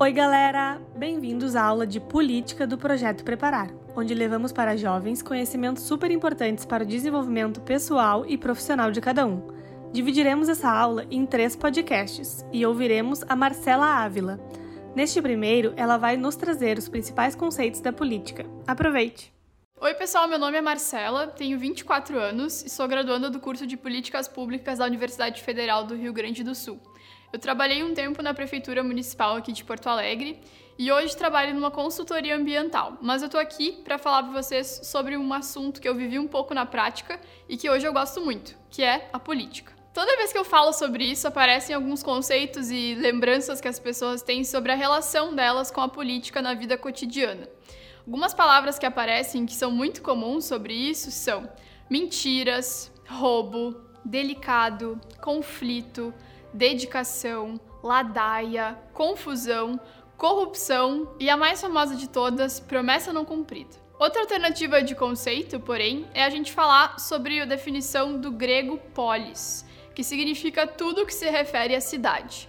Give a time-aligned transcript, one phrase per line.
[0.00, 0.80] Oi, galera!
[0.96, 6.64] Bem-vindos à aula de Política do Projeto Preparar, onde levamos para jovens conhecimentos super importantes
[6.64, 9.48] para o desenvolvimento pessoal e profissional de cada um.
[9.92, 14.38] Dividiremos essa aula em três podcasts e ouviremos a Marcela Ávila.
[14.94, 18.46] Neste primeiro, ela vai nos trazer os principais conceitos da política.
[18.68, 19.34] Aproveite!
[19.80, 23.76] Oi, pessoal, meu nome é Marcela, tenho 24 anos e sou graduanda do curso de
[23.76, 26.80] Políticas Públicas da Universidade Federal do Rio Grande do Sul.
[27.30, 30.40] Eu trabalhei um tempo na Prefeitura Municipal aqui de Porto Alegre
[30.78, 35.14] e hoje trabalho numa consultoria ambiental, mas eu tô aqui para falar para vocês sobre
[35.14, 38.56] um assunto que eu vivi um pouco na prática e que hoje eu gosto muito,
[38.70, 39.74] que é a política.
[39.92, 44.22] Toda vez que eu falo sobre isso, aparecem alguns conceitos e lembranças que as pessoas
[44.22, 47.46] têm sobre a relação delas com a política na vida cotidiana.
[48.06, 51.46] Algumas palavras que aparecem que são muito comuns sobre isso são
[51.90, 56.14] mentiras, roubo, delicado, conflito,
[56.52, 59.80] dedicação, ladaia, confusão,
[60.16, 63.76] corrupção e a mais famosa de todas, promessa não cumprida.
[63.98, 69.64] Outra alternativa de conceito, porém, é a gente falar sobre a definição do grego polis,
[69.94, 72.48] que significa tudo que se refere à cidade.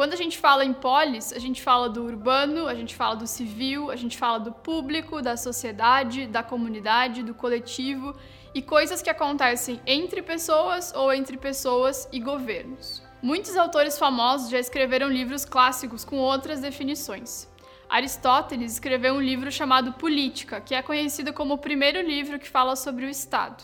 [0.00, 3.26] Quando a gente fala em polis, a gente fala do urbano, a gente fala do
[3.26, 8.16] civil, a gente fala do público, da sociedade, da comunidade, do coletivo
[8.54, 13.02] e coisas que acontecem entre pessoas ou entre pessoas e governos.
[13.20, 17.46] Muitos autores famosos já escreveram livros clássicos com outras definições.
[17.86, 22.74] Aristóteles escreveu um livro chamado Política, que é conhecido como o primeiro livro que fala
[22.74, 23.62] sobre o Estado.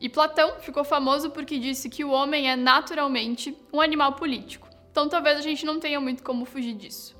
[0.00, 4.65] E Platão ficou famoso porque disse que o homem é naturalmente um animal político.
[4.96, 7.14] Então talvez a gente não tenha muito como fugir disso.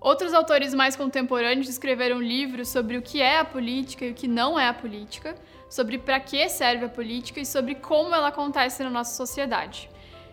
[0.00, 4.26] Outros autores mais contemporâneos escreveram livros sobre o que é a política e o que
[4.26, 5.34] não é a política,
[5.68, 9.90] sobre para que serve a política e sobre como ela acontece na nossa sociedade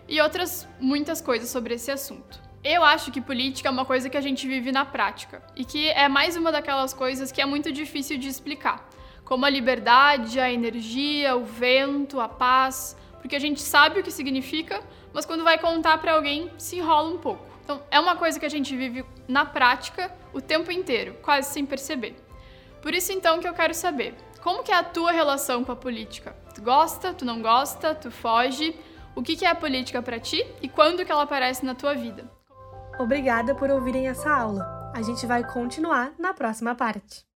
[0.07, 2.41] e outras muitas coisas sobre esse assunto.
[2.63, 5.89] Eu acho que política é uma coisa que a gente vive na prática e que
[5.89, 8.87] é mais uma daquelas coisas que é muito difícil de explicar,
[9.25, 14.11] como a liberdade, a energia, o vento, a paz, porque a gente sabe o que
[14.11, 14.81] significa,
[15.13, 17.45] mas quando vai contar para alguém se enrola um pouco.
[17.63, 21.65] Então, é uma coisa que a gente vive na prática o tempo inteiro, quase sem
[21.65, 22.15] perceber.
[22.81, 25.75] Por isso então que eu quero saber, como que é a tua relação com a
[25.75, 26.35] política?
[26.55, 28.75] Tu gosta, tu não gosta, tu foge?
[29.19, 32.29] o que é a política para ti e quando que ela aparece na tua vida.
[32.97, 34.91] Obrigada por ouvirem essa aula.
[34.95, 37.28] A gente vai continuar na próxima parte.